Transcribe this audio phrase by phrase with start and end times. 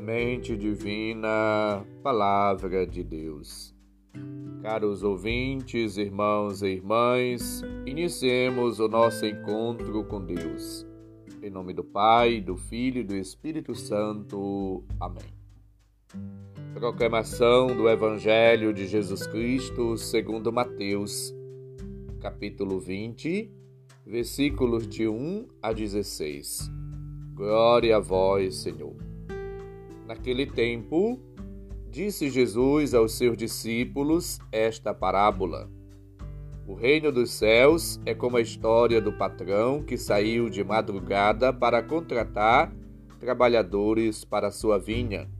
[0.00, 3.74] Semente Divina, Palavra de Deus.
[4.62, 10.86] Caros ouvintes, irmãos e irmãs, iniciemos o nosso encontro com Deus.
[11.42, 14.82] Em nome do Pai, do Filho e do Espírito Santo.
[14.98, 15.34] Amém.
[16.72, 21.30] Proclamação do Evangelho de Jesus Cristo segundo Mateus,
[22.22, 23.52] capítulo 20,
[24.06, 26.70] versículos de 1 a 16.
[27.34, 29.09] Glória a vós, Senhor.
[30.10, 31.20] Naquele tempo,
[31.88, 35.70] disse Jesus aos seus discípulos esta parábola:
[36.66, 41.80] O reino dos céus é como a história do patrão que saiu de madrugada para
[41.80, 42.74] contratar
[43.20, 45.30] trabalhadores para sua vinha.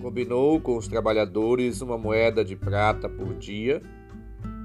[0.00, 3.80] Combinou com os trabalhadores uma moeda de prata por dia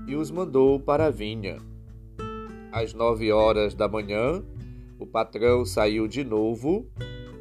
[0.08, 1.60] e os mandou para a vinha.
[2.72, 4.44] Às nove horas da manhã,
[4.98, 6.90] o patrão saiu de novo,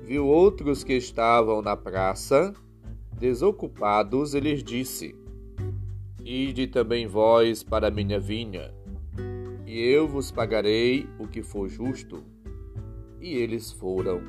[0.06, 2.54] viu outros que estavam na praça,
[3.18, 5.16] desocupados, e lhes disse:
[6.24, 8.72] Ide também vós para minha vinha,
[9.66, 12.22] e eu vos pagarei o que for justo.
[13.20, 14.20] E eles foram.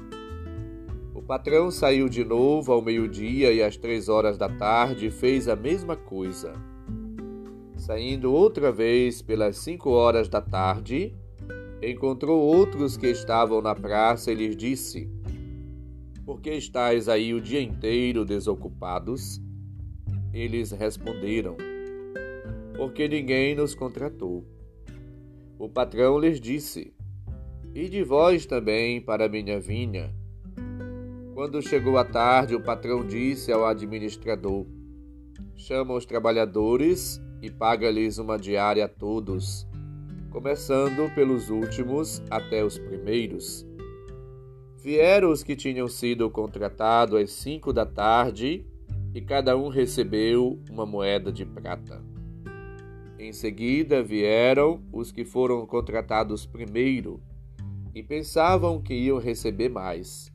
[1.14, 5.56] O patrão saiu de novo ao meio-dia e às três horas da tarde fez a
[5.56, 6.53] mesma coisa.
[7.75, 11.14] Saindo outra vez pelas cinco horas da tarde,
[11.84, 15.17] encontrou outros que estavam na praça e lhes disse:
[16.28, 19.42] Por que estáis aí o dia inteiro desocupados?
[20.34, 21.56] Eles responderam:
[22.75, 24.45] Porque ninguém nos contratou.
[25.58, 26.94] O patrão lhes disse:
[27.73, 30.14] E de vós também para minha vinha.
[31.34, 34.66] Quando chegou a tarde, o patrão disse ao administrador:
[35.56, 39.66] Chama os trabalhadores e paga-lhes uma diária a todos
[40.30, 43.66] começando pelos últimos até os primeiros.
[44.88, 48.66] Vieram os que tinham sido contratados às cinco da tarde,
[49.14, 52.02] e cada um recebeu uma moeda de prata.
[53.20, 57.20] Em seguida vieram os que foram contratados primeiro,
[57.94, 60.31] e pensavam que iam receber mais.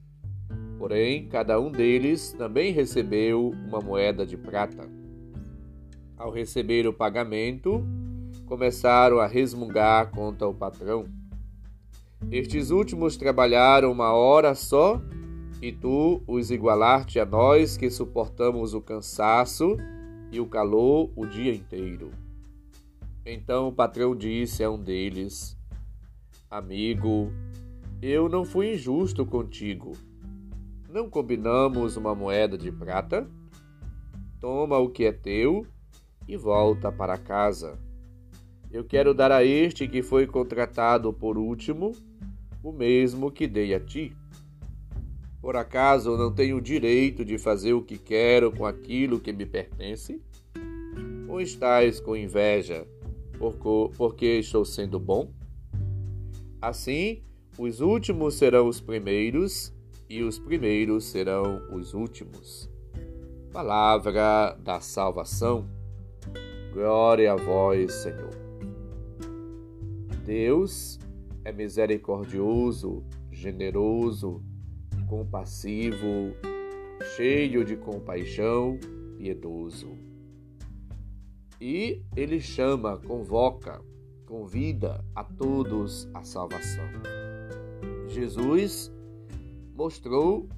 [0.78, 4.86] Porém, cada um deles também recebeu uma moeda de prata.
[6.14, 7.82] Ao receber o pagamento,
[8.44, 11.21] começaram a resmungar contra o patrão.
[12.30, 15.00] Estes últimos trabalharam uma hora só,
[15.60, 19.76] e tu os igualaste a nós que suportamos o cansaço
[20.30, 22.10] e o calor o dia inteiro.
[23.24, 25.56] Então o patrão disse a um deles:
[26.50, 27.30] Amigo,
[28.00, 29.92] eu não fui injusto contigo.
[30.88, 33.30] Não combinamos uma moeda de prata?
[34.40, 35.64] Toma o que é teu
[36.26, 37.78] e volta para casa.
[38.70, 41.92] Eu quero dar a este que foi contratado por último
[42.62, 44.16] o mesmo que dei a ti.
[45.40, 49.44] Por acaso não tenho o direito de fazer o que quero com aquilo que me
[49.44, 50.22] pertence?
[51.28, 52.86] Ou estás com inveja
[53.96, 55.32] porque estou sendo bom?
[56.60, 57.22] Assim,
[57.58, 59.74] os últimos serão os primeiros
[60.08, 62.70] e os primeiros serão os últimos.
[63.52, 65.68] Palavra da salvação.
[66.72, 68.30] Glória a vós, Senhor.
[70.24, 70.98] Deus
[71.44, 74.42] é misericordioso, generoso,
[75.08, 76.34] compassivo,
[77.16, 78.78] cheio de compaixão,
[79.16, 79.98] piedoso.
[81.60, 83.80] E ele chama, convoca,
[84.26, 86.88] convida a todos à salvação.
[88.08, 88.92] Jesus
[89.74, 90.48] mostrou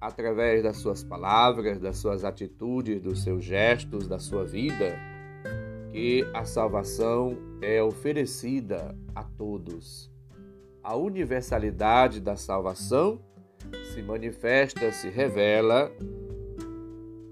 [0.00, 4.98] através das suas palavras, das suas atitudes, dos seus gestos, da sua vida,
[5.92, 10.09] que a salvação é oferecida a todos.
[10.82, 13.20] A universalidade da salvação
[13.92, 15.92] se manifesta, se revela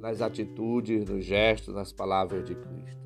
[0.00, 2.98] nas atitudes, nos gestos, nas palavras de Cristo.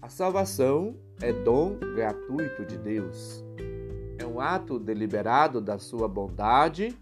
[0.00, 3.44] A salvação é dom gratuito de Deus.
[4.18, 6.96] É um ato deliberado da sua bondade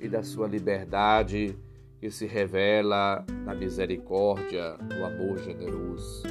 [0.00, 1.56] e da sua liberdade
[2.00, 6.22] que se revela na misericórdia, no amor generoso.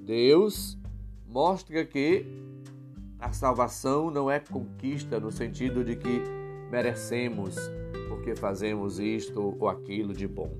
[0.00, 0.78] Deus
[1.26, 2.24] mostra que
[3.26, 6.22] a salvação não é conquista no sentido de que
[6.70, 7.56] merecemos
[8.08, 10.56] porque fazemos isto ou aquilo de bom.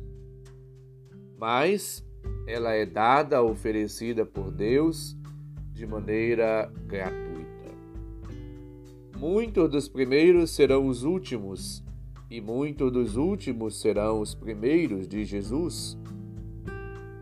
[1.38, 2.04] Mas
[2.44, 5.16] ela é dada, oferecida por Deus
[5.72, 7.70] de maneira gratuita.
[9.16, 11.84] Muitos dos primeiros serão os últimos,
[12.28, 15.96] e muitos dos últimos serão os primeiros de Jesus.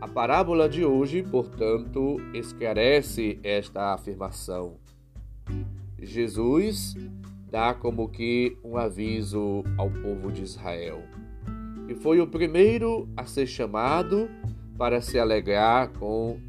[0.01, 4.83] A parábola de hoje, portanto, esclarece esta afirmação.
[6.05, 6.95] Jesus
[7.49, 11.01] dá como que um aviso ao povo de Israel.
[11.87, 14.29] E foi o primeiro a ser chamado
[14.77, 16.39] para se alegrar com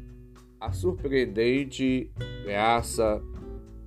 [0.59, 2.11] a surpreendente
[2.43, 3.21] graça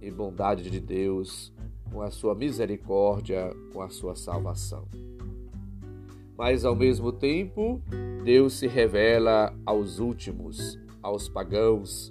[0.01, 1.53] e bondade de Deus,
[1.93, 4.87] com a sua misericórdia, com a sua salvação.
[6.39, 7.83] Mas ao mesmo tempo,
[8.25, 12.11] Deus se revela aos últimos, aos pagãos,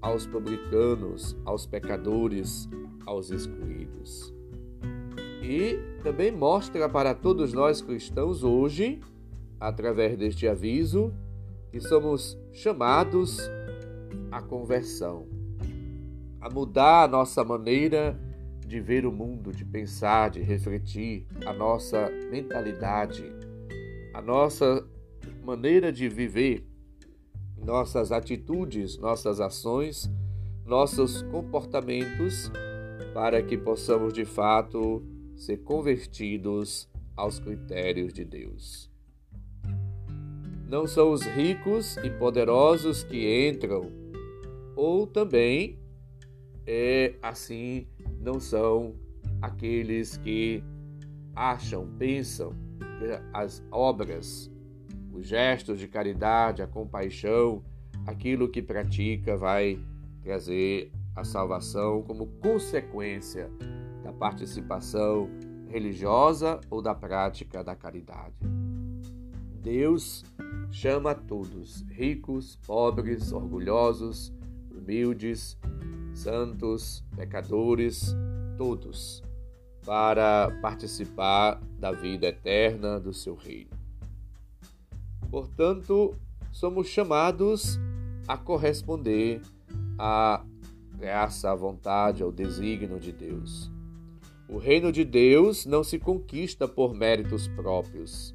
[0.00, 2.68] aos publicanos, aos pecadores,
[3.06, 4.32] aos excluídos.
[5.42, 9.00] E também mostra para todos nós cristãos hoje,
[9.58, 11.12] através deste aviso,
[11.70, 13.38] que somos chamados
[14.30, 15.26] à conversão,
[16.40, 18.18] a mudar a nossa maneira
[18.66, 23.24] de ver o mundo, de pensar, de refletir, a nossa mentalidade,
[24.14, 24.86] a nossa
[25.44, 26.66] maneira de viver
[27.56, 30.10] nossas atitudes, nossas ações,
[30.64, 32.50] nossos comportamentos,
[33.12, 35.02] para que possamos de fato
[35.36, 38.90] ser convertidos aos critérios de Deus.
[40.68, 43.90] Não são os ricos e poderosos que entram,
[44.74, 45.78] ou também
[46.66, 47.86] é assim
[48.20, 48.94] não são
[49.40, 50.62] aqueles que
[51.34, 52.54] acham, pensam
[52.98, 54.52] que as obras
[55.12, 57.62] os gestos de caridade, a compaixão,
[58.06, 59.78] aquilo que pratica vai
[60.22, 63.50] trazer a salvação como consequência
[64.02, 65.28] da participação
[65.68, 68.34] religiosa ou da prática da caridade.
[69.62, 70.24] Deus
[70.70, 74.32] chama todos, ricos, pobres, orgulhosos,
[74.70, 75.56] humildes,
[76.14, 78.14] santos, pecadores,
[78.56, 79.22] todos,
[79.84, 83.70] para participar da vida eterna do seu reino.
[85.30, 86.14] Portanto,
[86.50, 87.78] somos chamados
[88.28, 89.40] a corresponder
[89.98, 90.44] à
[91.02, 93.68] graça, à vontade, ao desígnio de Deus.
[94.48, 98.32] O reino de Deus não se conquista por méritos próprios,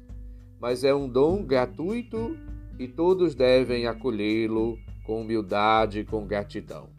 [0.60, 2.36] mas é um dom gratuito
[2.78, 6.90] e todos devem acolhê-lo com humildade e com gratidão.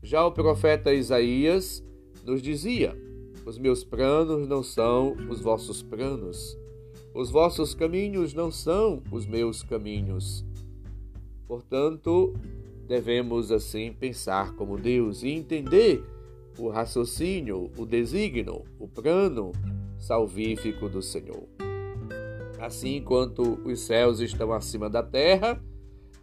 [0.00, 1.84] Já o profeta Isaías
[2.24, 2.96] nos dizia:
[3.44, 6.56] Os meus planos não são os vossos planos,
[7.12, 10.44] os vossos caminhos não são os meus caminhos.
[11.48, 12.34] Portanto,
[12.86, 16.04] devemos assim pensar como Deus e entender
[16.58, 19.52] o raciocínio, o desígnio, o plano
[19.98, 21.48] salvífico do Senhor.
[22.60, 25.60] Assim quanto os céus estão acima da terra,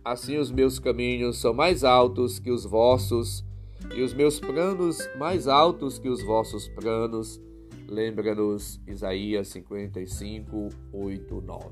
[0.03, 3.43] assim os meus caminhos são mais altos que os vossos,
[3.95, 7.41] e os meus planos mais altos que os vossos planos
[7.91, 11.67] Lembra-nos Isaías 55, 8, 9.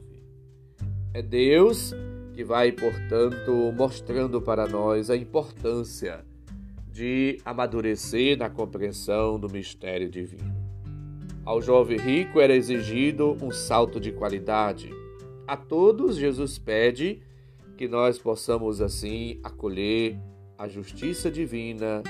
[1.13, 1.93] É Deus
[2.39, 6.23] que vai, portanto, mostrando para nós a importância
[6.89, 10.55] de amadurecer na compreensão do mistério divino.
[11.43, 14.89] Ao jovem rico era exigido um salto de qualidade.
[15.45, 17.21] A todos, Jesus pede
[17.75, 20.17] que nós possamos assim acolher
[20.57, 22.01] a justiça divina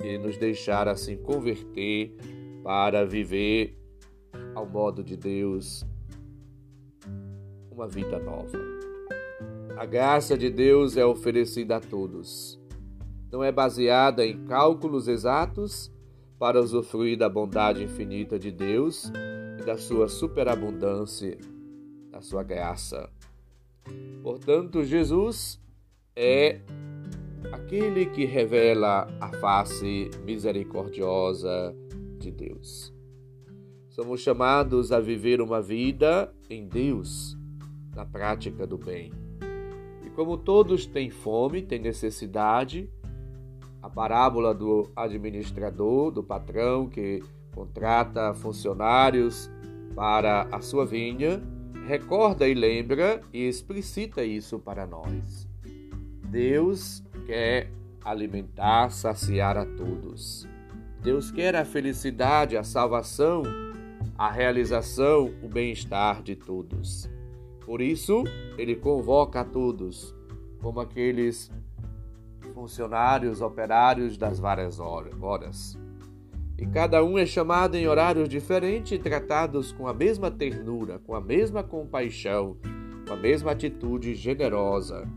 [0.00, 2.14] e nos deixar assim converter
[2.62, 3.76] para viver
[4.54, 5.84] ao modo de Deus
[7.68, 8.81] uma vida nova.
[9.82, 12.56] A graça de Deus é oferecida a todos.
[13.32, 15.90] Não é baseada em cálculos exatos
[16.38, 19.10] para usufruir da bondade infinita de Deus
[19.58, 21.36] e da sua superabundância,
[22.12, 23.10] da sua graça.
[24.22, 25.60] Portanto, Jesus
[26.14, 26.60] é
[27.50, 31.74] aquele que revela a face misericordiosa
[32.20, 32.94] de Deus.
[33.88, 37.36] Somos chamados a viver uma vida em Deus,
[37.96, 39.10] na prática do bem.
[40.14, 42.88] Como todos têm fome, têm necessidade,
[43.82, 47.22] a parábola do administrador, do patrão que
[47.54, 49.50] contrata funcionários
[49.94, 51.42] para a sua vinha,
[51.86, 55.48] recorda e lembra e explicita isso para nós.
[56.28, 57.70] Deus quer
[58.04, 60.46] alimentar, saciar a todos.
[61.02, 63.42] Deus quer a felicidade, a salvação,
[64.16, 67.11] a realização, o bem-estar de todos.
[67.64, 68.24] Por isso,
[68.58, 70.14] ele convoca a todos,
[70.60, 71.50] como aqueles
[72.54, 75.78] funcionários, operários das várias horas.
[76.58, 81.14] E cada um é chamado em horários diferentes e tratados com a mesma ternura, com
[81.14, 82.56] a mesma compaixão,
[83.06, 85.08] com a mesma atitude generosa.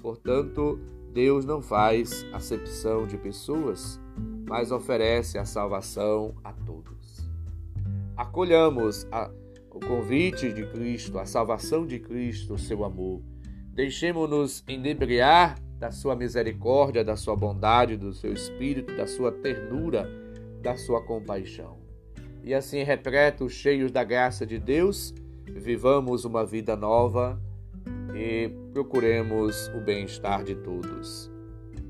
[0.00, 0.78] Portanto,
[1.12, 4.00] Deus não faz acepção de pessoas,
[4.48, 7.30] mas oferece a salvação a todos.
[8.16, 9.30] Acolhamos a,
[9.76, 13.20] o convite de Cristo, a salvação de Cristo, o seu amor.
[13.74, 20.08] Deixemos-nos inebriar da sua misericórdia, da sua bondade, do seu espírito, da sua ternura,
[20.62, 21.76] da sua compaixão.
[22.42, 25.12] E assim, repletos, cheios da graça de Deus,
[25.44, 27.38] vivamos uma vida nova
[28.14, 31.30] e procuremos o bem-estar de todos.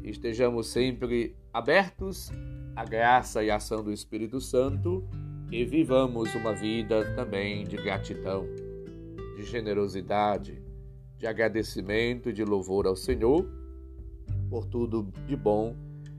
[0.03, 2.33] Estejamos sempre abertos
[2.75, 5.07] à graça e ação do Espírito Santo
[5.51, 8.47] e vivamos uma vida também de gratidão,
[9.37, 10.63] de generosidade,
[11.19, 13.49] de agradecimento e de louvor ao Senhor
[14.51, 15.75] por tudo de bom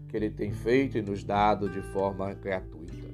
[0.08, 3.08] que Ele tem feito e nos dado de forma gratuita.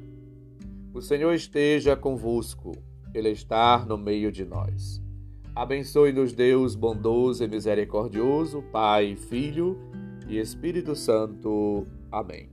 [0.94, 2.72] O Senhor esteja convosco,
[3.14, 5.02] Ele está no meio de nós.
[5.56, 9.78] Abençoe-nos, Deus bondoso e misericordioso, Pai, Filho
[10.28, 11.88] e Espírito Santo.
[12.12, 12.53] Amém.